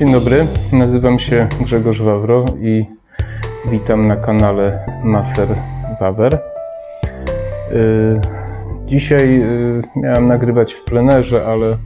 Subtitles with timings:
[0.00, 0.36] Dzień dobry,
[0.72, 2.84] nazywam się Grzegorz Wawro i
[3.70, 5.48] witam na kanale Maser
[6.00, 6.34] Wawer.
[6.34, 8.20] Y,
[8.86, 11.76] dzisiaj y, miałem nagrywać w plenerze, ale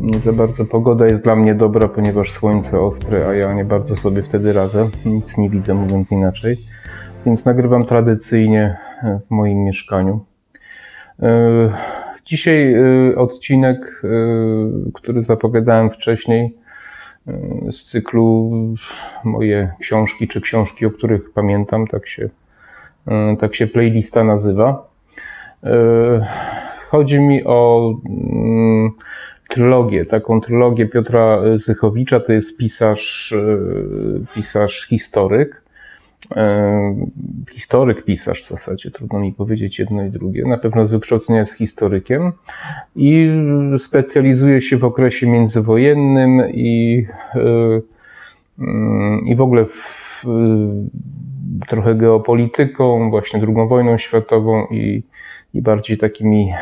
[0.00, 3.96] nie za bardzo pogoda jest dla mnie dobra, ponieważ słońce ostre, a ja nie bardzo
[3.96, 4.86] sobie wtedy radzę.
[5.06, 6.56] Nic nie widzę, mówiąc inaczej.
[7.26, 8.76] Więc nagrywam tradycyjnie
[9.26, 10.20] w moim mieszkaniu.
[11.22, 11.26] Y,
[12.26, 12.74] dzisiaj
[13.16, 14.02] odcinek,
[14.94, 16.59] który zapowiadałem wcześniej,
[17.72, 18.50] z cyklu
[19.24, 22.28] moje książki, czy książki, o których pamiętam, tak się,
[23.38, 24.90] tak się playlista nazywa.
[26.88, 28.90] Chodzi mi o mm,
[29.48, 33.34] trylogię, taką trylogię Piotra Zychowicza, to jest pisarz,
[34.34, 35.62] pisarz historyk.
[37.50, 40.44] Historyk, pisarz w zasadzie, trudno mi powiedzieć jedno i drugie.
[40.48, 42.32] Na pewno z wykształcenia jest historykiem
[42.96, 43.30] i
[43.78, 47.06] specjalizuje się w okresie międzywojennym i,
[49.24, 50.24] i w ogóle w,
[51.68, 55.02] trochę geopolityką, właśnie II wojną światową i,
[55.54, 56.52] i bardziej takimi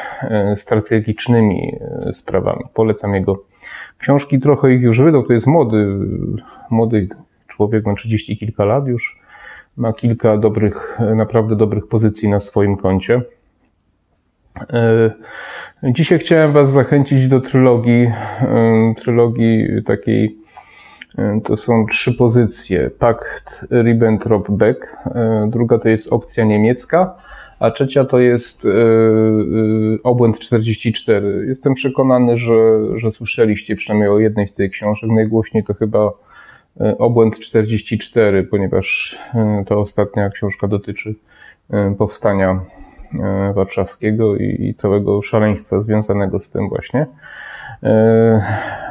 [0.56, 1.77] strategicznymi
[2.12, 2.65] sprawami.
[2.75, 3.45] Polecam jego
[3.98, 5.98] książki, trochę ich już wydał, to jest młody,
[6.70, 7.09] młody
[7.47, 9.19] człowiek, ma 30 kilka lat już
[9.79, 13.23] ma kilka dobrych, naprawdę dobrych pozycji na swoim koncie.
[14.73, 15.11] E,
[15.83, 18.03] dzisiaj chciałem Was zachęcić do trylogii,
[18.41, 20.39] e, trylogii takiej,
[21.19, 22.91] e, to są trzy pozycje.
[22.99, 24.77] Pakt Ribbentrop-Beck,
[25.47, 27.15] druga to jest opcja niemiecka,
[27.61, 28.67] a trzecia to jest
[30.03, 31.45] Obłęd 44.
[31.49, 35.11] Jestem przekonany, że, że słyszeliście przynajmniej o jednej z tych książek.
[35.11, 36.11] Najgłośniej to chyba
[36.98, 41.15] obłęd 44, ponieważ e, to ostatnia książka dotyczy
[41.71, 42.61] e, powstania
[43.55, 47.06] warszawskiego i całego szaleństwa związanego z tym właśnie.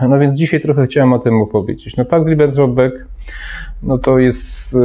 [0.09, 1.97] No więc dzisiaj trochę chciałem o tym opowiedzieć.
[1.97, 2.91] No Pakt Ribbentrop-Beck,
[3.83, 4.77] no to jest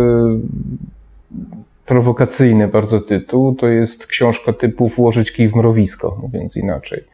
[1.87, 3.55] prowokacyjny bardzo tytuł.
[3.55, 7.05] To jest książka typu Włożyć kij w mrowisko, mówiąc inaczej.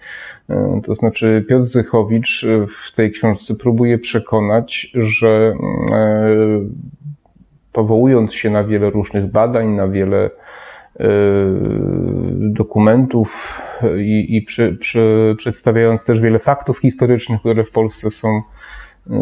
[0.50, 2.46] E, to znaczy Piotr Zychowicz
[2.90, 5.54] w tej książce próbuje przekonać, że
[5.92, 6.34] e,
[7.72, 10.30] powołując się na wiele różnych badań, na wiele
[11.00, 11.08] e,
[12.32, 13.60] dokumentów
[13.98, 18.42] i, i przy, przy, przedstawiając też wiele faktów historycznych, które w Polsce są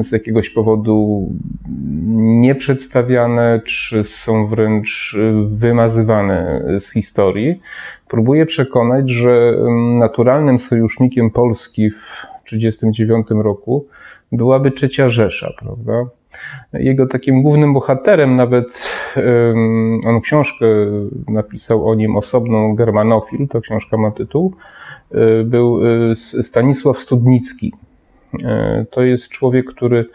[0.00, 1.28] z jakiegoś powodu
[2.16, 5.16] nieprzedstawiane, czy są wręcz
[5.48, 7.60] wymazywane z historii,
[8.08, 9.54] próbuje przekonać, że
[9.98, 13.86] naturalnym sojusznikiem Polski w 1939 roku
[14.32, 15.92] byłaby trzecia Rzesza, prawda?
[16.72, 18.88] Jego takim głównym bohaterem, nawet
[20.06, 20.66] on książkę
[21.28, 24.54] napisał o nim osobną, Germanofil, ta książka ma tytuł,
[25.10, 25.80] e, był
[26.12, 27.72] e, Stanisław Studnicki.
[28.44, 30.06] E, to jest człowiek, który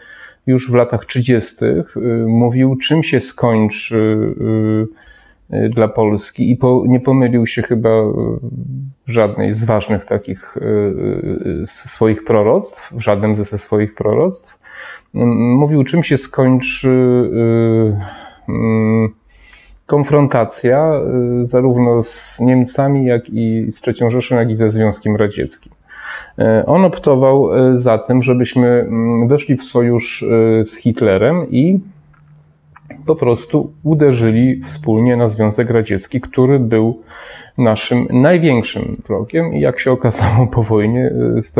[0.46, 1.64] już w latach 30.
[1.64, 1.86] Y,
[2.26, 4.34] mówił, czym się skończy
[5.52, 8.02] y, dla Polski i po, nie pomylił się chyba
[9.06, 10.56] w żadnej z ważnych takich
[11.66, 14.58] swoich proroctw, w żadnym ze swoich proroctw.
[15.14, 17.30] Mówił, czym się skończy
[19.86, 20.92] konfrontacja
[21.42, 25.72] zarówno z Niemcami, jak i z III Rzeszą, jak i ze Związkiem Radzieckim.
[26.38, 31.80] E, on optował e, za tym, żebyśmy mm, weszli w sojusz e, z Hitlerem i
[33.06, 37.02] po prostu uderzyli wspólnie na Związek Radziecki, który był
[37.58, 39.54] naszym największym wrogiem.
[39.54, 41.12] I jak się okazało po wojnie,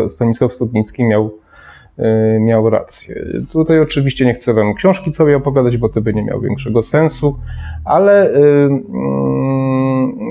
[0.08, 1.30] Stanisław Studnicki miał,
[2.40, 3.24] miał rację.
[3.52, 7.38] Tutaj oczywiście nie chcę wam książki całej opowiadać, bo to by nie miało większego sensu,
[7.84, 8.30] ale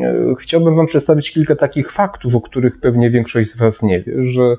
[0.02, 4.32] E, chciałbym Wam przedstawić kilka takich faktów, o których pewnie większość z Was nie wie,
[4.32, 4.56] że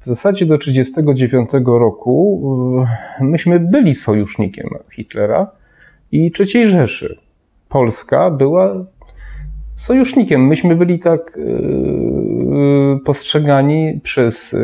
[0.00, 2.86] w zasadzie do 1939 roku
[3.20, 5.50] e, myśmy byli sojusznikiem Hitlera
[6.12, 7.18] i III Rzeszy.
[7.68, 8.84] Polska była
[9.76, 10.46] sojusznikiem.
[10.46, 14.56] Myśmy byli tak e, postrzegani przez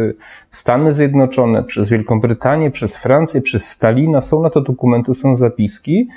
[0.50, 4.20] Stany Zjednoczone, przez Wielką Brytanię, przez Francję, przez Stalina.
[4.20, 6.08] Są na to dokumenty, są zapiski.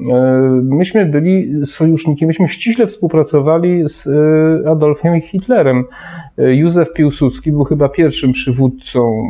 [0.00, 5.84] E, myśmy byli sojusznikiem, myśmy ściśle współpracowali z e, Adolfem Hitlerem.
[6.38, 9.24] E, Józef Piłsudski był chyba pierwszym przywódcą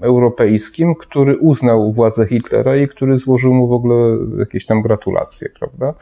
[0.00, 5.94] europejskim, który uznał władzę Hitlera i który złożył mu w ogóle jakieś tam gratulacje, prawda?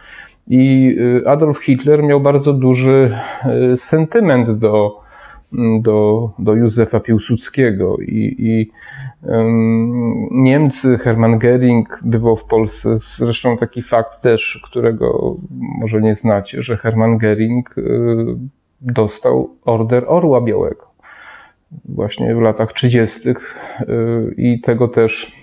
[0.48, 0.96] I
[1.26, 3.18] Adolf Hitler miał bardzo duży
[3.76, 5.00] sentyment do,
[5.80, 8.70] do, do Józefa Piłsudskiego i, i
[10.30, 12.98] Niemcy, Hermann Göring bywał w Polsce.
[12.98, 15.36] Zresztą taki fakt też, którego
[15.78, 18.36] może nie znacie, że Hermann Göring y,
[18.80, 20.90] dostał order Orła Białego
[21.84, 23.28] właśnie w latach 30.
[23.28, 23.34] Y,
[24.36, 25.39] i tego też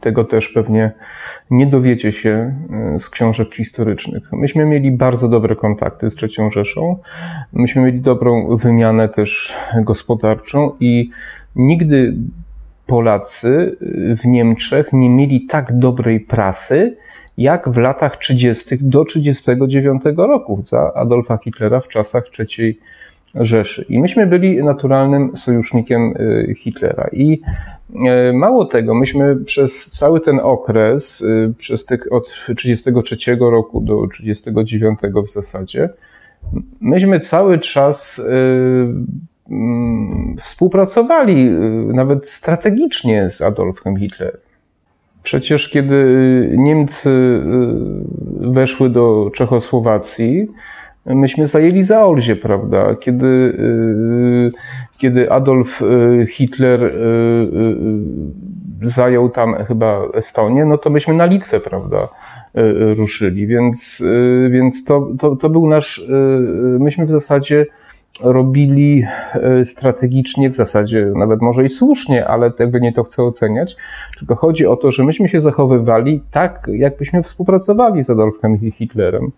[0.00, 0.92] Tego też pewnie
[1.50, 2.54] nie dowiecie się
[2.98, 4.32] z książek historycznych.
[4.32, 6.96] Myśmy mieli bardzo dobre kontakty z III Rzeszą.
[7.52, 11.10] Myśmy mieli dobrą wymianę też gospodarczą i
[11.56, 12.14] nigdy
[12.86, 13.76] Polacy
[14.22, 16.96] w Niemczech nie mieli tak dobrej prasy,
[17.38, 18.76] jak w latach 30.
[18.80, 22.78] do 39 roku za Adolfa Hitlera w czasach III
[23.34, 23.86] Rzeszy.
[23.88, 27.08] I myśmy byli naturalnym sojusznikiem y, Hitlera.
[27.12, 27.40] I
[28.32, 32.24] mało tego, myśmy przez cały ten okres, y, przez tych od
[32.56, 35.88] 33 roku do 39 w zasadzie,
[36.80, 38.22] myśmy cały czas
[39.50, 41.50] mm, współpracowali
[41.94, 44.40] nawet strategicznie z Adolfem Hitlerem.
[45.22, 46.04] Przecież kiedy
[46.56, 47.40] Niemcy
[48.40, 50.48] weszły do Czechosłowacji,
[51.06, 52.94] myśmy zajęli Zaolzie, prawda?
[52.94, 54.52] Kiedy, y,
[54.98, 56.90] kiedy Adolf y, Hitler y,
[58.82, 62.08] zajął tam chyba Estonię, no to myśmy na Litwę, prawda,
[62.96, 63.46] ruszyli.
[63.46, 64.04] Więc,
[64.50, 66.06] więc to, to, to był nasz,
[66.78, 67.66] myśmy w zasadzie
[68.22, 73.76] robili e, strategicznie, w zasadzie nawet może i słusznie, ale jakby nie to chcę oceniać,
[74.18, 79.32] tylko chodzi o to, że myśmy się zachowywali tak, jakbyśmy współpracowali z Adolfem Hitlerem.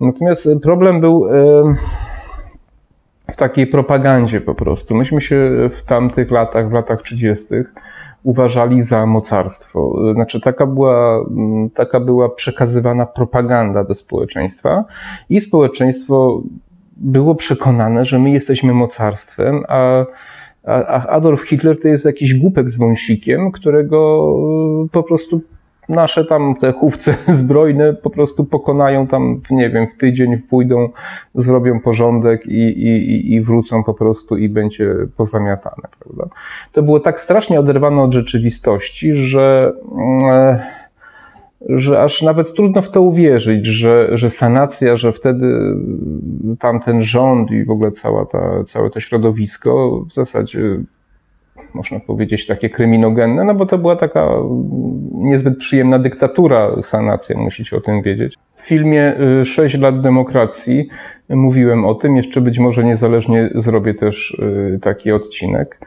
[0.00, 1.74] Natomiast problem był e,
[3.32, 4.94] w takiej propagandzie po prostu.
[4.94, 7.46] Myśmy się w tamtych latach, w latach 30.,
[8.22, 9.96] uważali za mocarstwo.
[10.14, 11.24] Znaczy, taka była,
[11.74, 14.84] taka była przekazywana propaganda do społeczeństwa
[15.28, 16.42] i społeczeństwo
[16.96, 20.04] było przekonane, że my jesteśmy mocarstwem, a,
[20.64, 24.30] a Adolf Hitler to jest jakiś głupek z wąsikiem, którego
[24.84, 25.40] e, po prostu
[25.88, 30.88] nasze tam te chówce zbrojne po prostu pokonają tam, nie wiem, w tydzień pójdą,
[31.34, 36.34] zrobią porządek i, i, i wrócą po prostu i będzie pozamiatane, prawda?
[36.72, 40.75] To było tak strasznie oderwane od rzeczywistości, że mm, e,
[41.68, 45.74] że aż nawet trudno w to uwierzyć, że, że sanacja, że wtedy
[46.58, 50.78] tamten rząd i w ogóle cała ta, całe to środowisko w zasadzie
[51.74, 54.28] można powiedzieć takie kryminogenne, no bo to była taka
[55.12, 58.34] niezbyt przyjemna dyktatura, sanacja, musicie o tym wiedzieć.
[58.56, 59.14] W filmie
[59.44, 60.88] 6 y, lat demokracji
[61.28, 64.30] mówiłem o tym, jeszcze być może niezależnie zrobię też
[64.74, 65.78] y, taki odcinek.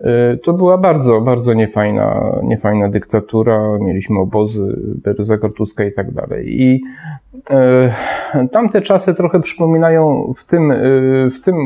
[0.00, 3.78] Y, to była bardzo, bardzo niefajna, niefajna dyktatura.
[3.80, 6.62] Mieliśmy obozy, Beruza Gortuska i tak dalej.
[6.62, 6.82] I
[8.44, 11.56] y, tamte czasy trochę przypominają w tym, y, w tym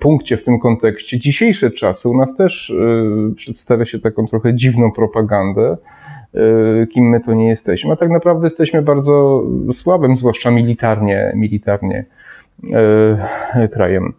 [0.00, 2.08] punkcie, w tym kontekście dzisiejsze czasy.
[2.08, 2.74] U nas też
[3.36, 5.76] przedstawia się taką trochę dziwną propagandę,
[6.92, 7.92] kim my to nie jesteśmy.
[7.92, 9.42] A tak naprawdę jesteśmy bardzo
[9.72, 12.04] słabym, zwłaszcza militarnie, militarnie
[13.72, 14.12] krajem.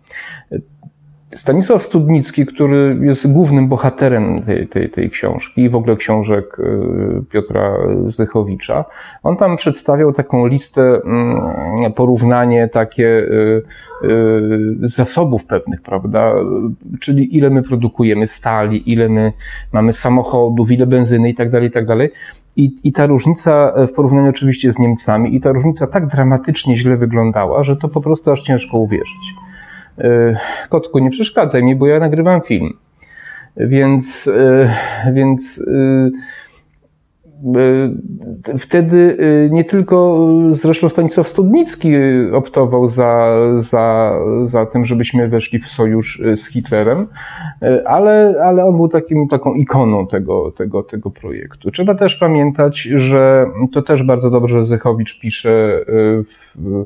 [1.36, 7.24] Stanisław Studnicki, który jest głównym bohaterem tej, tej, tej książki i w ogóle książek y,
[7.32, 8.86] Piotra Zychowicza,
[9.24, 13.64] on tam przedstawiał taką listę, mm, porównanie takie y,
[14.04, 14.10] y,
[14.82, 16.34] zasobów pewnych, prawda?
[17.00, 19.34] Czyli ile my produkujemy stali, ile my
[19.74, 22.12] mamy samochodów, ile benzyny i tak dalej, i tak dalej.
[22.56, 26.98] I, I ta różnica w porównaniu oczywiście z Niemcami, i ta różnica tak dramatycznie źle
[26.98, 29.49] wyglądała, że to po prostu aż ciężko uwierzyć.
[30.00, 30.38] E,
[30.70, 32.70] kotku, nie przeszkadzaj mi, bo ja nagrywam film.
[33.58, 34.70] Więc, e,
[35.14, 36.10] więc e,
[38.60, 39.18] wtedy
[39.52, 41.92] nie tylko zresztą Stanisław Studnicki
[42.34, 44.14] optował za, za,
[44.46, 47.08] za tym, żebyśmy weszli w sojusz z Hitlerem,
[47.86, 51.72] ale, ale on był takim, taką ikoną tego, tego, tego projektu.
[51.72, 55.86] Trzeba też pamiętać, że to też bardzo dobrze Zychowicz pisze
[56.26, 56.86] w,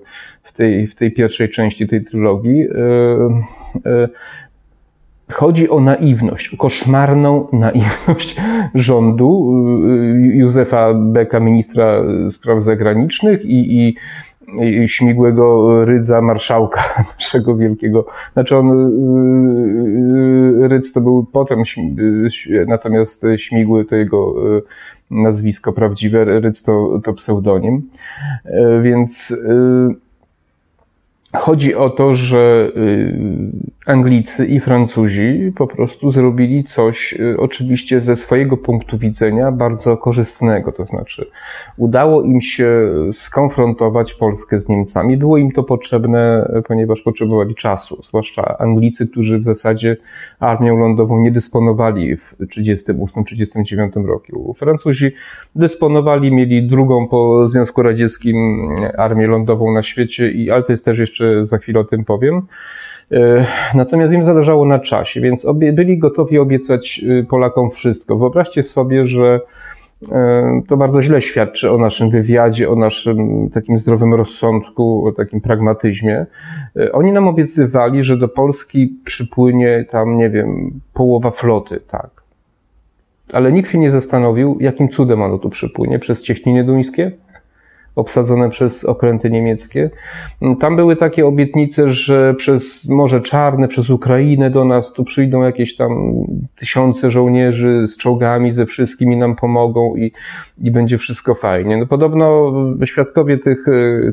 [0.53, 2.61] w tej, w tej pierwszej części tej trylogii.
[2.61, 4.09] E, e,
[5.31, 8.35] chodzi o naiwność, o koszmarną naiwność
[8.75, 9.53] rządu
[9.85, 13.95] e, Józefa Beka, ministra spraw zagranicznych i, i,
[14.87, 16.83] śmigłego rydza marszałka
[17.19, 18.05] naszego wielkiego.
[18.33, 18.91] Znaczy on,
[20.67, 21.63] rydz to był potem,
[22.67, 24.35] natomiast śmigły to jego
[25.11, 27.89] nazwisko prawdziwe, rydz to, to pseudonim.
[28.83, 29.35] Więc
[31.37, 33.51] Chodzi o to, że y,
[33.85, 40.71] Anglicy i Francuzi po prostu zrobili coś, y, oczywiście ze swojego punktu widzenia, bardzo korzystnego.
[40.71, 41.25] To znaczy,
[41.77, 45.17] udało im się skonfrontować Polskę z Niemcami.
[45.17, 48.01] Było im to potrzebne, ponieważ potrzebowali czasu.
[48.03, 49.97] Zwłaszcza Anglicy, którzy w zasadzie
[50.39, 54.55] armią lądową nie dysponowali w 1938-1939 roku.
[54.59, 55.11] Francuzi
[55.55, 60.99] dysponowali, mieli drugą po Związku Radzieckim armię lądową na świecie, i, ale to jest też
[60.99, 62.47] jeszcze za chwilę o tym powiem.
[63.75, 68.17] Natomiast im zależało na czasie, więc byli gotowi obiecać Polakom wszystko.
[68.17, 69.39] Wyobraźcie sobie, że
[70.11, 75.41] E, to bardzo źle świadczy o naszym wywiadzie, o naszym takim zdrowym rozsądku, o takim
[75.41, 76.25] pragmatyzmie.
[76.75, 82.09] E, oni nam obiecywali, że do Polski przypłynie tam, nie wiem, połowa floty, tak.
[83.33, 85.99] Ale nikt się nie zastanowił, jakim cudem ono tu przypłynie.
[85.99, 87.11] Przez cieśniny duńskie?
[87.95, 89.89] Obsadzone przez okręty niemieckie.
[90.59, 95.75] Tam były takie obietnice, że przez Morze Czarne, przez Ukrainę do nas tu przyjdą jakieś
[95.75, 96.13] tam
[96.55, 100.11] tysiące żołnierzy z czołgami, ze wszystkimi nam pomogą i,
[100.61, 101.77] i będzie wszystko fajnie.
[101.77, 102.53] No podobno
[102.85, 103.65] świadkowie tych,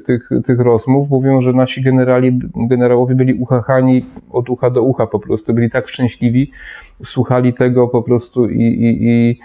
[0.07, 5.19] tych, tych rozmów mówią, że nasi generali, generałowie byli uchachani od ucha do ucha po
[5.19, 6.51] prostu, byli tak szczęśliwi,
[7.05, 9.39] słuchali tego po prostu i, i, i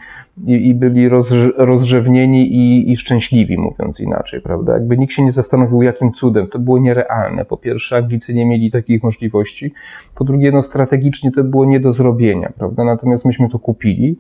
[0.44, 4.74] i, i byli roz, rozrzewnieni i, i szczęśliwi, mówiąc inaczej, prawda?
[4.74, 6.48] Jakby nikt się nie zastanowił, jakim cudem.
[6.48, 7.46] To było nierealne.
[7.46, 9.74] Po pierwsze, Anglicy nie mieli takich możliwości.
[10.16, 12.84] Po drugie, no strategicznie to było nie do zrobienia, prawda?
[12.84, 14.20] Natomiast myśmy to kupili.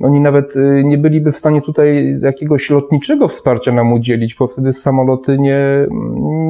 [0.00, 4.72] Oni nawet y, nie byliby w stanie tutaj jakiegoś lotniczego wsparcia nam udzielić, bo wtedy
[4.72, 5.58] samoloty nie,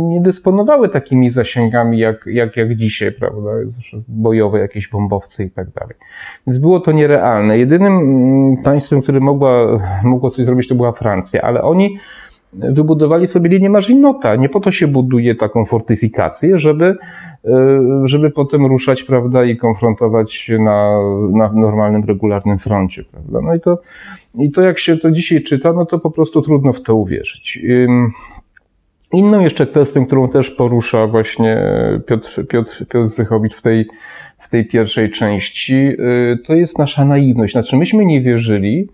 [0.08, 3.50] nie dysponowały takimi zasięgami jak, jak, jak dzisiaj, prawda?
[4.08, 5.94] Bojowe, jakieś bombowce i tak dalej.
[6.46, 7.58] Więc było to nierealne.
[7.58, 11.98] Jedynym mm, państwem, które mogła, mogło coś zrobić, to była Francja, ale oni
[12.52, 14.36] wybudowali sobie linię Marzinota.
[14.36, 16.96] Nie po to się buduje taką fortyfikację, żeby
[18.04, 20.98] żeby potem ruszać, prawda, i konfrontować się na,
[21.32, 23.40] na normalnym, regularnym froncie, prawda.
[23.42, 23.78] No i to,
[24.34, 27.58] i to jak się to dzisiaj czyta, no to po prostu trudno w to uwierzyć.
[29.12, 31.62] Inną jeszcze kwestią, którą też porusza właśnie
[32.06, 33.86] Piotr, Piotr, Piotr Zychowicz w tej,
[34.38, 37.52] w tej pierwszej części, y, to jest nasza naiwność.
[37.52, 38.88] Znaczy, myśmy nie wierzyli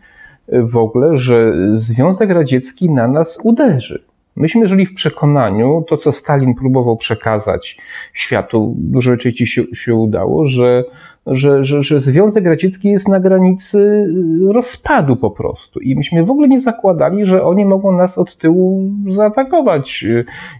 [0.48, 4.11] w ogóle, że Związek Radziecki na nas uderzy.
[4.36, 7.78] Myśmy żyli w przekonaniu, to co Stalin próbował przekazać
[8.12, 10.84] światu, dużo częściej się, się udało, że,
[11.26, 14.06] że, że, że Związek Radziecki jest na granicy
[14.48, 15.80] rozpadu po prostu.
[15.80, 20.04] I myśmy w ogóle nie zakładali, że oni mogą nas od tyłu zaatakować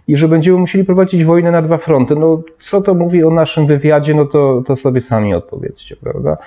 [0.07, 2.15] i że będziemy musieli prowadzić wojnę na dwa fronty.
[2.15, 6.37] No, co to mówi o naszym wywiadzie, no to, to sobie sami odpowiedzcie, prawda?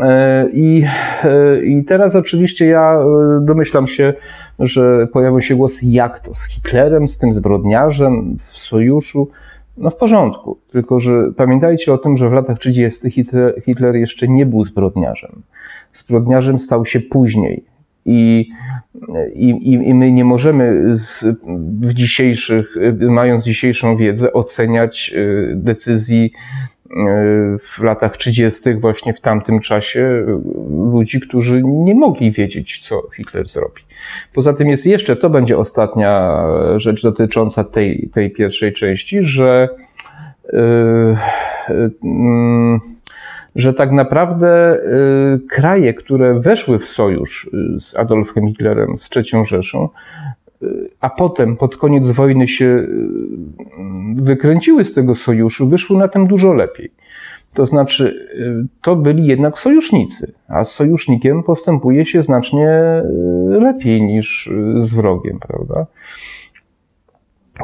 [0.00, 0.84] E, I,
[1.24, 3.04] e, I teraz oczywiście ja e,
[3.40, 4.14] domyślam się,
[4.58, 9.28] że pojawił się głos, jak to z Hitlerem, z tym zbrodniarzem w sojuszu.
[9.76, 13.10] No w porządku, tylko że pamiętajcie o tym, że w latach 30.
[13.10, 15.42] Hitler, Hitler jeszcze nie był zbrodniarzem.
[15.92, 17.64] Zbrodniarzem stał się później.
[18.04, 18.48] I,
[19.34, 21.24] i, i my nie możemy z,
[21.80, 25.14] w dzisiejszych, mając dzisiejszą wiedzę, oceniać
[25.54, 26.32] decyzji
[27.58, 30.26] w latach 30., właśnie w tamtym czasie,
[30.92, 33.82] ludzi, którzy nie mogli wiedzieć, co Hitler zrobi.
[34.34, 36.44] Poza tym jest jeszcze, to będzie ostatnia
[36.76, 39.68] rzecz dotycząca tej, tej pierwszej części, że,
[40.52, 41.16] yy,
[42.02, 42.78] yy,
[43.56, 44.78] że tak naprawdę
[45.32, 49.88] yy, kraje, które weszły w sojusz z Adolfem Hitlerem, z III Rzeszą,
[51.00, 52.86] a potem pod koniec wojny się
[54.14, 56.90] wykręciły z tego sojuszu, wyszły na tym dużo lepiej.
[57.54, 64.02] To znaczy, y, to byli jednak sojusznicy, a z sojusznikiem postępuje się znacznie y, lepiej
[64.02, 65.86] niż z wrogiem, prawda?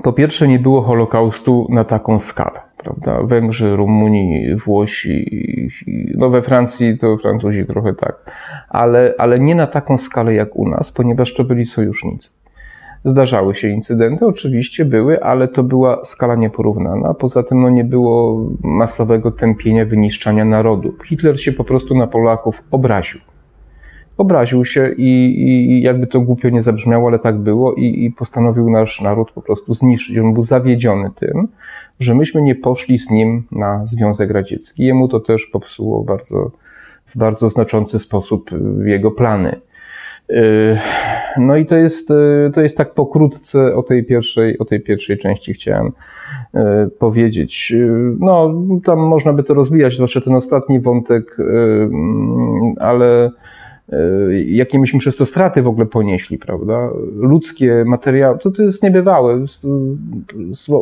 [0.03, 3.23] Po pierwsze, nie było Holokaustu na taką skalę, prawda?
[3.23, 5.31] Węgrzy, Rumuni, Włosi,
[6.17, 8.31] no we Francji to Francuzi trochę tak,
[8.69, 12.31] ale, ale nie na taką skalę jak u nas, ponieważ to byli sojusznicy.
[13.05, 17.15] Zdarzały się incydenty, oczywiście były, ale to była skala nieporównana.
[17.15, 20.95] Poza tym no, nie było masowego tępienia, wyniszczania narodu.
[21.07, 23.21] Hitler się po prostu na Polaków obraził.
[24.17, 28.71] Obraził się i, i jakby to głupio nie zabrzmiało, ale tak było i, i postanowił
[28.71, 30.19] nasz naród po prostu zniszczyć.
[30.19, 31.49] On był zawiedziony tym,
[32.01, 34.85] że myśmy nie poszli z nim na Związek Radziecki.
[34.85, 36.51] Jemu to też popsuło bardzo,
[37.07, 38.51] w bardzo znaczący sposób
[38.85, 39.61] jego plany.
[40.29, 40.79] Yy,
[41.39, 45.19] no i to jest, yy, to jest tak pokrótce o tej pierwszej, o tej pierwszej
[45.19, 45.93] części chciałem
[46.55, 46.63] yy,
[46.99, 47.75] powiedzieć.
[48.21, 48.55] No,
[48.85, 51.37] tam można by to rozwijać, zwłaszcza ten ostatni wątek,
[52.81, 53.31] ale
[54.47, 56.91] jakie myśmy przez to straty w ogóle ponieśli, prawda?
[57.17, 59.45] Ludzkie, materiały, to, to jest niebywałe.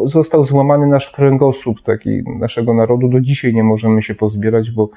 [0.04, 3.08] Został złamany nasz kręgosłup taki naszego narodu.
[3.08, 4.88] Do dzisiaj nie możemy się pozbierać, bo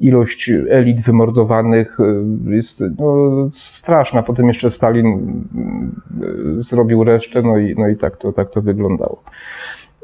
[0.00, 4.22] ilość elit wymordowanych e, jest no, straszna.
[4.22, 9.22] Potem jeszcze Stalin e, zrobił resztę, no i, no i tak, to, tak to wyglądało.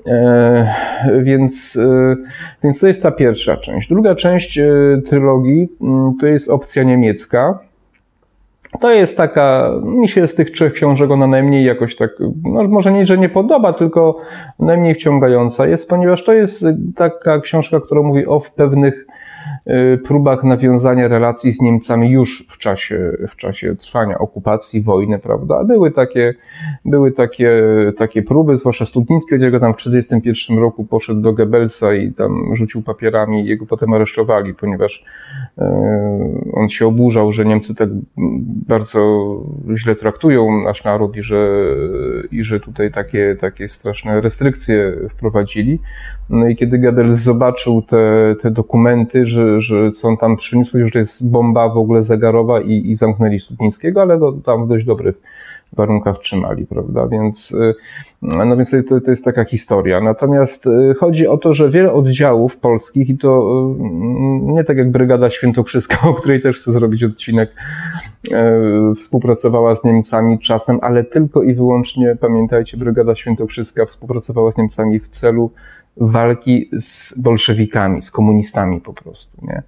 [0.07, 0.75] E,
[1.23, 2.17] więc, e,
[2.65, 3.89] więc to jest ta pierwsza część.
[3.89, 4.67] Druga część e,
[5.07, 7.59] trylogii mm, to jest opcja niemiecka.
[8.81, 12.11] To jest taka, mi się z tych trzech książek ona najmniej jakoś tak,
[12.45, 14.21] no może nie, że nie podoba, tylko
[14.59, 16.67] najmniej wciągająca jest, ponieważ to jest
[16.97, 19.10] taka książka, która mówi o pewnych Y,
[20.05, 25.65] próbach nawiązania relacji z Niemcami już w czasie, w czasie trwania okupacji, wojny, prawda?
[25.65, 26.35] Były takie,
[26.85, 27.63] były takie,
[27.97, 32.57] takie próby, zwłaszcza Studnicki, gdzie go tam w 1931 roku poszedł do Goebbelsa i tam
[32.57, 35.05] rzucił papierami jego potem aresztowali, ponieważ
[35.43, 35.50] y,
[36.53, 37.89] on się oburzał, że Niemcy tak
[38.69, 39.27] bardzo
[39.77, 41.65] źle traktują nasz naród i że,
[42.33, 45.79] i że tutaj takie, takie straszne restrykcje wprowadzili.
[46.31, 50.91] No i kiedy Goebbels zobaczył te, te dokumenty, że, że co on tam przyniósł, że
[50.91, 54.87] to jest bomba w ogóle zegarowa i, i zamknęli Sudnickiego, ale go tam w dość
[54.87, 55.15] dobrych
[55.73, 57.07] warunkach trzymali, prawda?
[57.07, 57.75] Więc, y,
[58.23, 60.01] no więc to, to jest taka historia.
[60.01, 63.39] Natomiast y, chodzi o to, że wiele oddziałów polskich i to
[63.79, 67.51] y, nie tak jak Brygada Świętokrzyska, o której też chcę zrobić odcinek,
[68.99, 75.09] współpracowała z Niemcami czasem, ale tylko i wyłącznie, pamiętajcie, Brygada Świętokrzyska współpracowała z Niemcami w
[75.09, 75.51] celu
[75.97, 79.37] walki z bolszewikami, z komunistami po prostu.
[79.43, 79.63] Nie?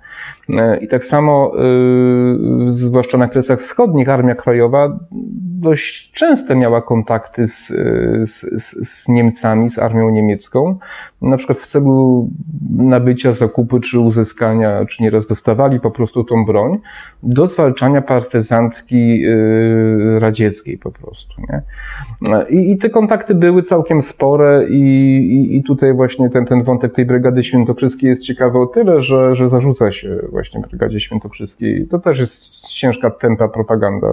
[0.61, 4.99] E, I tak samo, yy, zwłaszcza na Kresach Wschodnich, Armia Krajowa
[5.62, 7.67] dość często miała kontakty z,
[8.31, 8.41] z,
[8.88, 10.79] z Niemcami, z armią niemiecką,
[11.23, 12.29] na przykład w celu
[12.71, 16.79] nabycia, zakupu czy uzyskania, czy nieraz dostawali po prostu tą broń
[17.23, 21.35] do zwalczania partyzantki yy, radzieckiej po prostu.
[21.49, 21.62] Nie?
[22.49, 24.81] I, I, te kontakty były całkiem spore i,
[25.17, 29.37] i, i tutaj właśnie ten, ten wątek tej Brygady Świętokrzyskiej jest ciekawy o tyle, że,
[29.37, 31.87] że zarzuca się właśnie Brygadzie Świętokrzyskiej.
[31.87, 34.09] To też jest ciężka tempa propaganda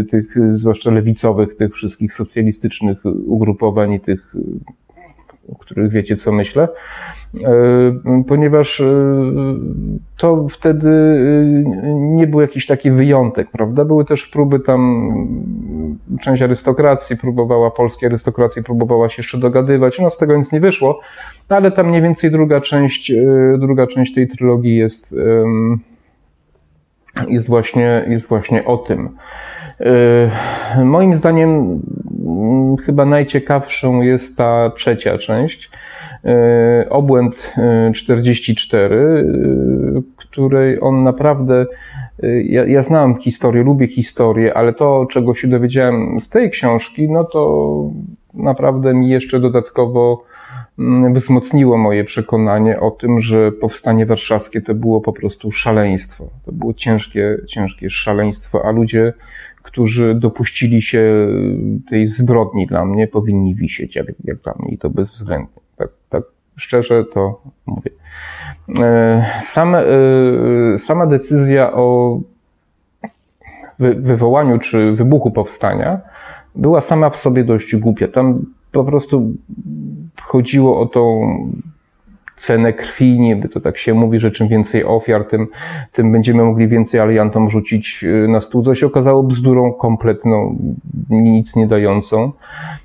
[0.00, 4.34] y, tych, zwłaszcza lewicowych, tych wszystkich socjalistycznych ugrupowań i tych,
[5.52, 6.68] o których wiecie, co myślę
[7.34, 7.40] y,
[8.28, 8.86] ponieważ y,
[10.16, 10.90] to wtedy
[11.94, 13.84] nie był jakiś taki wyjątek, prawda?
[13.84, 15.10] Były też próby tam,
[16.20, 21.00] część arystokracji próbowała, polskiej arystokracji próbowała się jeszcze dogadywać, no z tego nic nie wyszło,
[21.48, 23.12] ale tam mniej więcej druga część,
[23.58, 25.16] druga część tej trylogii jest
[27.28, 29.08] jest właśnie, jest właśnie o tym.
[30.84, 31.80] Moim zdaniem
[32.86, 35.70] chyba najciekawszą jest ta trzecia część,
[36.24, 36.32] yy,
[36.90, 37.54] Obłęd
[37.94, 41.66] 44, yy, której on naprawdę,
[42.44, 47.24] ja, ja znam historię, lubię historię, ale to, czego się dowiedziałem z tej książki, no
[47.24, 47.82] to
[48.34, 50.30] naprawdę mi jeszcze dodatkowo
[50.80, 56.28] Mm, wzmocniło moje przekonanie o tym, że powstanie warszawskie to było po prostu szaleństwo.
[56.44, 59.12] To było ciężkie, ciężkie szaleństwo, a ludzie,
[59.62, 61.28] którzy dopuścili się
[61.90, 65.60] tej zbrodni dla mnie, powinni wisieć, jak, jak dla mnie, i to bezwzględnie.
[65.76, 66.22] Tak, tak
[66.56, 67.90] szczerze to mówię.
[68.78, 72.20] E, e, sama decyzja o
[73.78, 76.00] wywołaniu czy wybuchu powstania
[76.54, 78.08] była sama w sobie dość głupia.
[78.08, 79.32] Tam po prostu
[80.22, 81.30] chodziło o tą
[82.40, 85.48] cenę krwi, niby to tak się mówi, że czym więcej ofiar, tym,
[85.92, 90.56] tym będziemy mogli więcej aliantom rzucić y, na stół, co się okazało bzdurą kompletną,
[91.10, 92.32] nic nie dającą.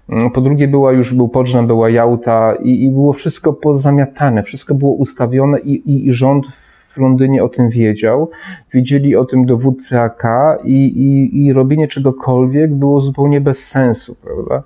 [0.10, 4.76] Mm, po drugie była już, był Podrzan, była Jałta i, i było wszystko pozamiatane, wszystko
[4.76, 6.46] było ustawione i, i, i rząd
[6.95, 8.29] w Londynie o tym wiedział,
[8.73, 10.23] wiedzieli o tym dowódcy AK
[10.63, 14.63] i, i, i robienie czegokolwiek było zupełnie bez sensu, prawda?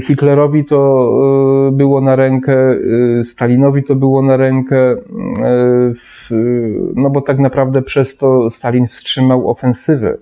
[0.00, 1.10] Hitlerowi to
[1.68, 2.54] e, było na rękę,
[3.20, 4.96] e, Stalinowi to było na rękę, e,
[6.94, 10.16] no bo tak naprawdę przez to Stalin wstrzymał ofensywę.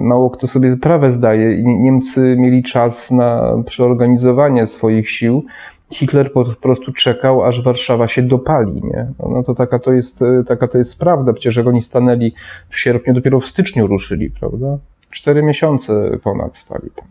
[0.00, 1.62] Mało kto sobie sprawę zdaje.
[1.62, 5.44] Niemcy mieli czas na przeorganizowanie swoich sił.
[5.92, 9.06] Hitler po prostu czekał, aż Warszawa się dopali, nie?
[9.30, 11.32] No, to taka to jest, taka to jest prawda.
[11.32, 12.34] Przecież jak oni stanęli
[12.68, 14.78] w sierpniu, dopiero w styczniu ruszyli, prawda?
[15.10, 17.06] Cztery miesiące ponad stali tam.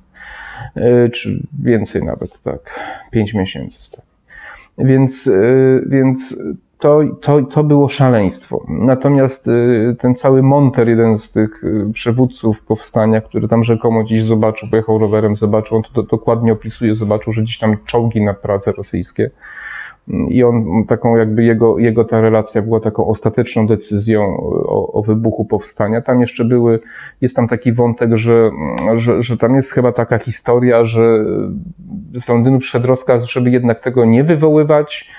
[0.76, 2.80] E, czy więcej nawet, tak,
[3.12, 4.02] pięć miesięcy.
[4.78, 6.44] Więc, e, więc
[6.84, 8.65] to, to, to było szaleństwo.
[8.69, 9.52] Natomiast e,
[10.00, 11.62] ten cały Monter, jeden z tych
[11.93, 17.34] przywódców powstania, który tam rzekomo gdzieś zobaczył, pojechał rowerem, zobaczył, on to dokładnie opisuje, zobaczył,
[17.34, 19.32] że gdzieś tam czołgi na Pradze rosyjskie
[20.30, 25.46] i on taką jakby jego, jego ta relacja była taką ostateczną decyzją o, o wybuchu
[25.46, 26.02] powstania.
[26.02, 26.80] Tam jeszcze były,
[27.22, 28.52] jest tam taki wątek, że,
[28.96, 31.26] że, że tam jest chyba taka historia, że
[32.22, 35.10] z Londynu przyszedł rozkaz, żeby jednak tego nie wywoływać,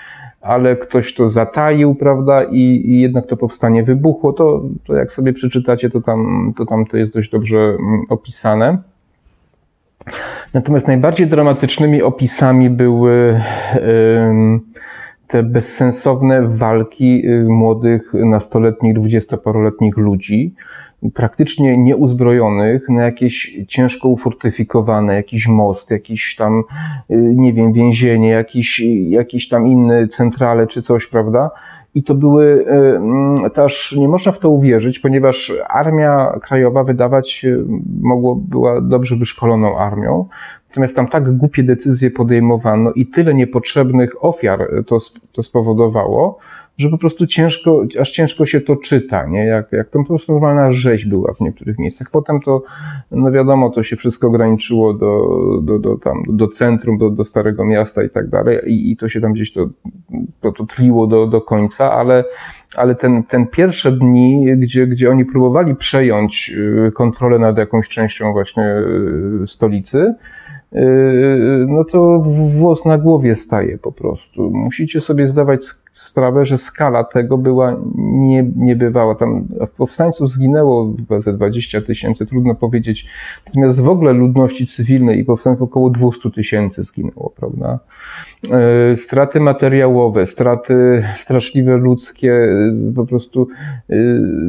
[0.44, 4.32] ale ktoś to zataił, prawda, i, i jednak to powstanie wybuchło.
[4.32, 8.78] To, to jak sobie przeczytacie, to tam, to tam to jest dość dobrze mm, opisane.
[10.54, 13.40] Natomiast najbardziej dramatycznymi opisami były
[15.26, 20.54] te bezsensowne walki y, młodych, nastoletnich, dwudziestoparoletnich ludzi
[21.14, 26.62] praktycznie nieuzbrojonych na jakieś ciężko ufortyfikowane, jakiś most, jakiś tam,
[27.10, 31.50] y, nie wiem, więzienie, jakiś, jakiś tam inny centrale czy coś, prawda?
[31.94, 37.46] I to były, y, mm, też nie można w to uwierzyć, ponieważ Armia Krajowa wydawać
[38.00, 40.28] mogło, była dobrze wyszkoloną armią.
[40.74, 44.98] Natomiast tam tak głupie decyzje podejmowano i tyle niepotrzebnych ofiar to,
[45.32, 46.38] to spowodowało,
[46.78, 49.44] że po prostu ciężko, aż ciężko się to czyta, nie?
[49.44, 52.10] Jak, jak to po prostu normalna rzeź była w niektórych miejscach.
[52.10, 52.62] Potem to,
[53.10, 55.28] no wiadomo, to się wszystko ograniczyło do,
[55.62, 59.08] do, do, tam, do centrum, do, do Starego Miasta i tak dalej i, i to
[59.08, 59.68] się tam gdzieś to,
[60.40, 62.24] to, to tliło do, do końca, ale,
[62.76, 66.54] ale ten, ten pierwsze dni, gdzie, gdzie oni próbowali przejąć
[66.88, 68.76] y, kontrolę nad jakąś częścią właśnie
[69.42, 70.14] y, stolicy,
[71.68, 74.50] no to włos na głowie staje po prostu.
[74.50, 75.66] Musicie sobie zdawać
[75.98, 79.14] sprawę, że skala tego była nie, niebywała.
[79.14, 83.06] Tam powstańców zginęło chyba ze 20 tysięcy, trudno powiedzieć.
[83.46, 87.78] Natomiast w ogóle ludności cywilnej i powstańców około 200 tysięcy zginęło, prawda?
[88.90, 93.48] Yy, straty materiałowe, straty straszliwe ludzkie, yy, po prostu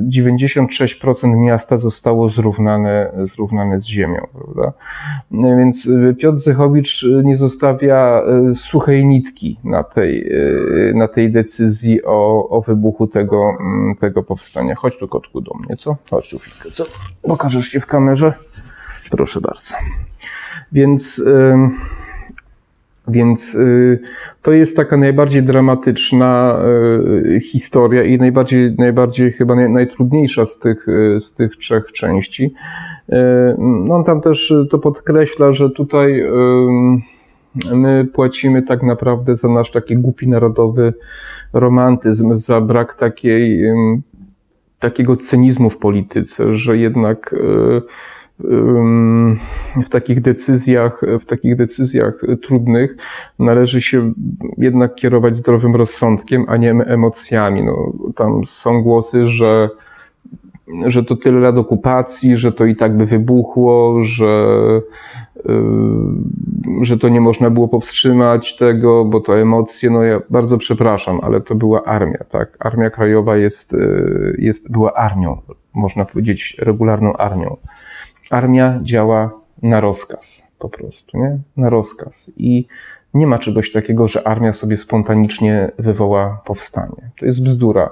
[0.10, 4.73] 96% miasta zostało zrównane, zrównane z ziemią, prawda?
[5.31, 8.21] Więc Piotr Zychowicz nie zostawia
[8.53, 10.29] suchej nitki na tej,
[10.95, 14.76] na tej decyzji o, o wybuchu tego, mm, tego powstania.
[14.76, 15.95] Chodź tu kotku do mnie, co?
[16.10, 16.84] Chodź tu chwilkę, co?
[17.21, 18.34] Pokażesz się w kamerze?
[19.12, 19.76] Proszę bardzo.
[20.71, 21.24] Więc,
[23.08, 24.00] więc y,
[24.41, 26.60] to jest taka najbardziej dramatyczna
[27.36, 32.54] y, historia i najbardziej, najbardziej chyba najtrudniejsza z tych, y, z tych trzech części.
[33.58, 36.24] No on tam też to podkreśla, że tutaj
[37.74, 40.94] my płacimy tak naprawdę za nasz taki głupi narodowy
[41.54, 43.63] romantyzm, za brak takiej,
[44.80, 47.82] takiego cynizmu w polityce, że jednak e,
[49.86, 52.98] w takich decyzjach, w takich decyzjach trudnych
[53.39, 54.13] należy się
[54.58, 57.63] jednak kierować zdrowym rozsądkiem, a nie emocjami.
[57.63, 59.70] No, tam są głosy, że,
[60.88, 64.56] że to tyle lat okupacji, że to i tak by wybuchło, że
[66.81, 71.41] że to nie można było powstrzymać tego, bo to emocje, no ja bardzo przepraszam, ale
[71.41, 72.58] to była armia, tak?
[72.60, 75.41] Armia Krajowa jest, yy, jest, była armią,
[75.73, 77.58] można powiedzieć regularną armią.
[78.31, 79.31] Armia działa
[79.62, 81.38] na rozkaz, po prostu, nie?
[81.58, 82.31] Na rozkaz.
[82.38, 82.67] I
[83.13, 87.10] nie ma czegoś takiego, że armia sobie spontanicznie wywoła powstanie.
[87.19, 87.89] To jest bzdura.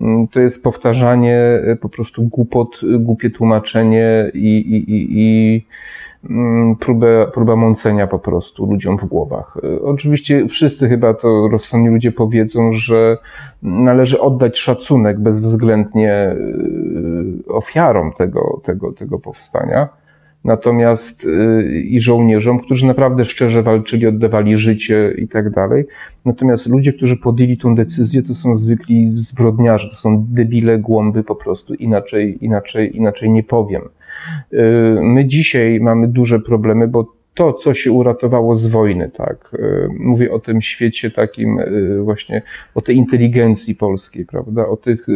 [0.00, 5.62] Mm, to jest powtarzanie po prostu głupot, głupie tłumaczenie i, i, i, i
[6.24, 9.56] Mm, próbę, próba mącenia po prostu ludziom w głowach.
[9.62, 13.18] E, oczywiście wszyscy chyba to rozsądni ludzie powiedzą, że
[13.62, 16.36] należy oddać szacunek bezwzględnie e,
[17.48, 19.88] ofiarom tego, tego, tego powstania.
[20.44, 25.84] Natomiast e, i żołnierzom, którzy naprawdę szczerze walczyli, oddawali życie i tak dalej.
[26.24, 31.34] Natomiast ludzie, którzy podjęli tą decyzję, to są zwykli zbrodniarze, to są debile głąby po
[31.34, 31.74] prostu.
[31.74, 33.82] Inaczej, inaczej, inaczej nie powiem.
[34.52, 34.56] Y,
[35.02, 39.50] my dzisiaj mamy duże problemy, bo to, co się uratowało z wojny, tak.
[39.54, 42.42] Y, mówię o tym świecie takim y, właśnie,
[42.74, 45.06] o tej inteligencji polskiej, prawda, o tych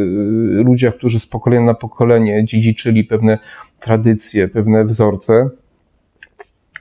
[0.64, 3.38] ludziach, którzy z pokolenia na pokolenie dziedziczyli pewne
[3.82, 5.50] tradycje, pewne wzorce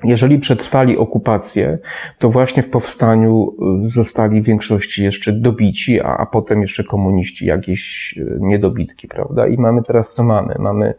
[0.04, 1.78] jeżeli przetrwali okupację,
[2.20, 3.54] to właśnie w powstaniu
[3.88, 9.48] y, zostali w większości jeszcze dobici, a, a potem jeszcze komuniści jakieś y, niedobitki, prawda?
[9.48, 10.56] I mamy teraz co mamy?
[10.60, 10.94] Mamy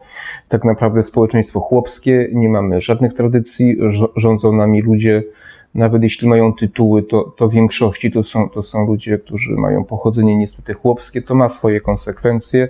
[0.49, 3.77] tak naprawdę społeczeństwo chłopskie, nie mamy żadnych tradycji,
[4.17, 5.23] rządzą nami ludzie,
[5.75, 9.85] nawet jeśli mają tytuły, to, to w większości to są, to są ludzie, którzy mają
[9.85, 11.23] pochodzenie niestety chłopskie.
[11.23, 12.69] To ma swoje konsekwencje,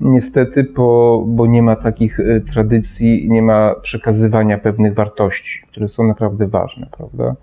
[0.00, 6.06] niestety, bo, bo nie ma takich e, tradycji, nie ma przekazywania pewnych wartości, które są
[6.06, 7.36] naprawdę ważne, prawda?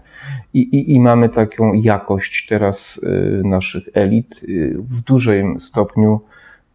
[0.54, 6.22] I, i, i mamy taką jakość teraz e, naszych elit e, w dużym stopniu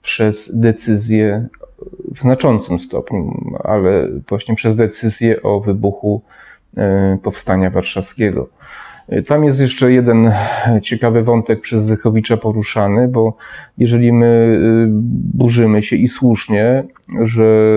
[0.02, 1.48] przez decyzję,
[2.14, 6.22] w znaczącym stopniu, ale właśnie przez decyzję o wybuchu
[7.22, 8.48] powstania Warszawskiego.
[9.08, 10.32] E, tam jest jeszcze jeden
[10.82, 13.36] ciekawy wątek przez Zychowicza poruszany, bo
[13.78, 14.86] jeżeli my e,
[15.34, 16.84] burzymy się i słusznie,
[17.22, 17.74] że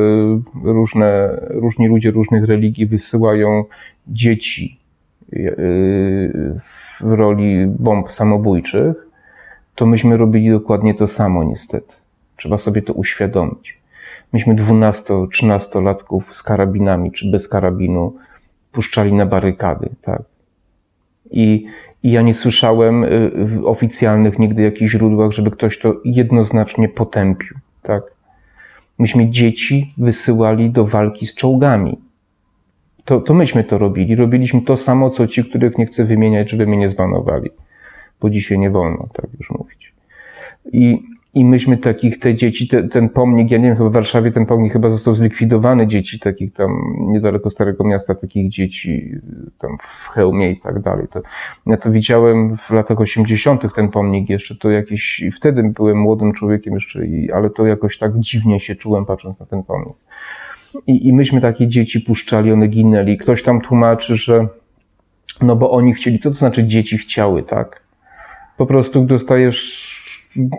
[0.64, 3.64] różne, różni ludzie różnych religii wysyłają
[4.08, 4.80] dzieci
[7.02, 9.08] w roli bomb samobójczych,
[9.76, 11.96] to myśmy robili dokładnie to samo niestety.
[12.38, 13.80] Trzeba sobie to uświadomić.
[14.34, 18.14] Myśmy 12-13 latków z karabinami czy bez karabinu
[18.72, 20.22] puszczali na barykady, tak.
[21.32, 21.66] I,
[22.04, 27.58] I ja nie słyszałem y, w oficjalnych nigdy jakichś źródłach, żeby ktoś to jednoznacznie potępił,
[27.82, 28.04] tak.
[29.00, 31.98] Myśmy dzieci wysyłali do walki z czołgami.
[33.06, 34.16] To, to myśmy to robili.
[34.16, 37.50] Robiliśmy to samo, co ci, których nie chcę wymieniać, żeby mnie nie zbanowali.
[38.22, 39.94] Bo dzisiaj nie wolno tak już mówić.
[40.72, 41.04] I
[41.40, 44.46] i myśmy takich, te dzieci, te, ten pomnik, ja nie wiem, chyba w Warszawie ten
[44.46, 49.12] pomnik chyba został zlikwidowany, dzieci takich tam niedaleko Starego Miasta, takich dzieci
[49.58, 51.08] tam w Chełmie i tak dalej.
[51.12, 51.22] To,
[51.66, 53.76] ja to widziałem w latach 80.
[53.76, 58.20] ten pomnik jeszcze, to jakiś, wtedy byłem młodym człowiekiem jeszcze, i, ale to jakoś tak
[58.20, 59.96] dziwnie się czułem patrząc na ten pomnik.
[60.88, 63.18] I, I myśmy takie dzieci puszczali, one ginęli.
[63.18, 64.48] Ktoś tam tłumaczy, że
[65.42, 67.82] no bo oni chcieli, co to znaczy dzieci chciały, tak?
[68.58, 69.99] Po prostu dostajesz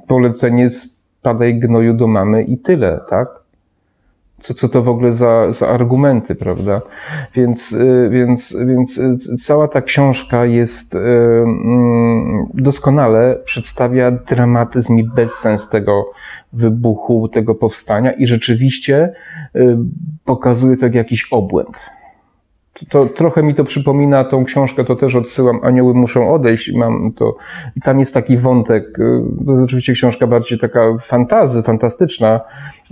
[0.06, 3.28] polecenie spadaj gnoju do mamy i tyle, tak?
[4.40, 6.83] Co, co to w ogóle za, za argumenty, prawda?
[7.35, 15.04] Więc, y, więc, więc y, cała ta książka jest y, mm, doskonale przedstawia dramatyzm i
[15.04, 16.11] bezsens tego
[16.52, 19.12] wybuchu, tego powstania i rzeczywiście
[20.24, 21.76] pokazuje to jak jakiś obłęd
[22.88, 27.37] to trochę mi to przypomina tą książkę, to też odsyłam, Anioły muszą odejść, mam to,
[27.77, 32.40] i tam jest taki wątek, y, to jest oczywiście książka bardziej taka fantazy, fantastyczna,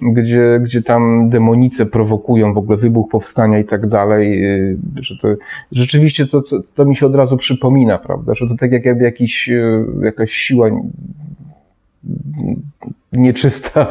[0.03, 5.29] gdzie, gdzie tam demonice prowokują w ogóle wybuch powstania i tak dalej, y, że to
[5.73, 9.05] rzeczywiście to, to, to mi się od razu przypomina, prawda, że to tak jak jakby
[9.05, 10.69] jakiś, y, jakaś siła
[13.13, 13.87] nieczysta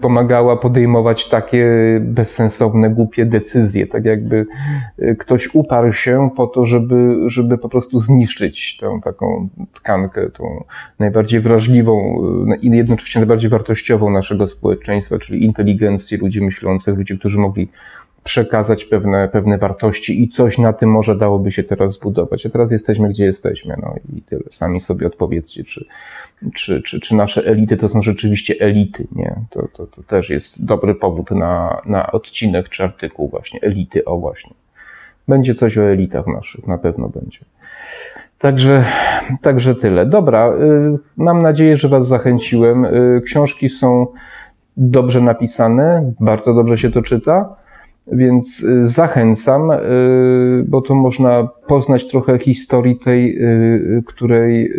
[0.00, 1.66] pomagała podejmować takie
[2.00, 3.86] bezsensowne, głupie decyzje.
[3.86, 4.46] Tak jakby
[4.98, 10.64] y, ktoś uparł się po to, żeby, żeby po prostu zniszczyć tę taką tkankę, tą
[10.98, 17.38] najbardziej wrażliwą y, i jednocześnie najbardziej wartościową naszego społeczeństwa, czyli inteligencję ludzi myślących, ludzi, którzy
[17.38, 17.68] mogli
[18.26, 22.46] przekazać pewne, pewne wartości i coś na tym może dałoby się teraz zbudować.
[22.46, 24.42] A teraz jesteśmy, gdzie jesteśmy, no i tyle.
[24.50, 25.86] Sami sobie odpowiedzcie, czy,
[26.54, 29.36] czy, czy, czy nasze elity to są rzeczywiście elity, nie?
[29.50, 34.18] To, to, to też jest dobry powód na, na odcinek czy artykuł właśnie, elity, o
[34.18, 34.54] właśnie.
[35.28, 37.38] Będzie coś o elitach naszych, na pewno będzie.
[38.38, 38.84] Także,
[39.42, 40.06] także tyle.
[40.06, 42.84] Dobra, y, mam nadzieję, że Was zachęciłem.
[42.84, 44.06] Y, książki są
[44.76, 47.56] dobrze napisane, bardzo dobrze się to czyta.
[48.12, 54.72] Więc y, zachęcam, y, bo to można poznać trochę historii tej, y, której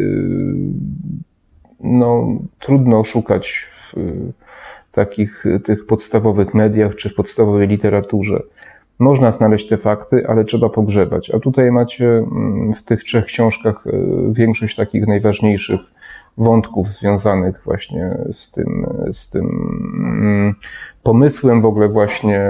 [1.79, 2.27] no,
[2.59, 3.93] trudno szukać w
[4.91, 8.43] takich tych podstawowych mediach czy w podstawowej literaturze.
[8.99, 11.29] Można znaleźć te fakty, ale trzeba pogrzebać.
[11.29, 13.83] A tutaj macie mm, w tych trzech książkach
[14.31, 15.79] większość takich najważniejszych
[16.37, 19.45] wątków związanych właśnie z tym, z tym
[19.99, 20.55] mm,
[21.07, 22.41] pomysłem w ogóle właśnie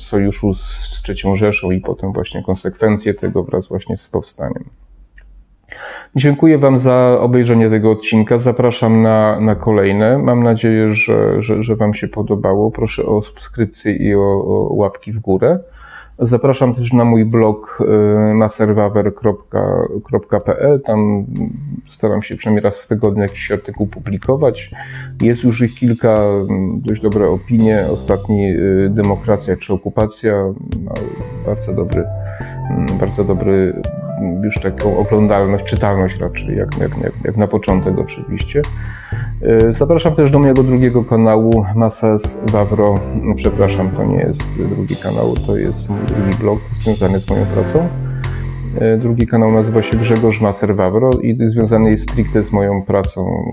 [0.00, 4.64] sojuszu z III Rzeszą i potem właśnie konsekwencje tego wraz właśnie z powstaniem.
[6.16, 8.38] Dziękuję Wam za obejrzenie tego odcinka.
[8.38, 10.18] Zapraszam na, na kolejne.
[10.18, 12.70] Mam nadzieję, że, że, że Wam się podobało.
[12.70, 15.58] Proszę o subskrypcję i o, o łapki w górę.
[16.18, 17.84] Zapraszam też na mój blog y,
[18.34, 20.80] maserwawer.pl.
[20.80, 21.24] Tam
[21.86, 24.70] staram się przynajmniej raz w tygodniu jakiś artykuł publikować.
[25.22, 27.78] Jest już ich kilka, mm, dość dobre opinie.
[27.92, 30.32] Ostatni y, Demokracja czy Okupacja,
[31.46, 32.04] bardzo dobry,
[32.70, 33.82] mm, bardzo dobry
[34.44, 36.90] już taką oglądalność, czytalność raczej, jak, jak,
[37.24, 38.62] jak na początek oczywiście.
[39.42, 43.00] E, zapraszam też do mojego drugiego kanału, Masas Wawro.
[43.36, 47.88] Przepraszam, to nie jest drugi kanał, to jest mój drugi blog związany z moją pracą.
[48.80, 53.44] E, drugi kanał nazywa się Grzegorz Maser Wawro i związany jest stricte z moją pracą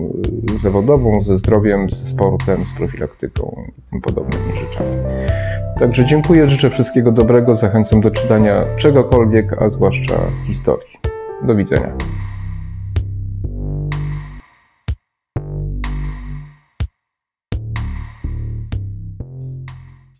[0.54, 4.90] e, zawodową, ze zdrowiem, ze sportem, z profilaktyką i tym podobnymi rzeczami.
[5.78, 10.14] Także dziękuję, życzę wszystkiego dobrego, zachęcam do czytania czegokolwiek, a zwłaszcza
[10.46, 10.98] historii.
[11.46, 11.92] Do widzenia.